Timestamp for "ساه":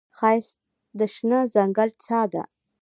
2.05-2.25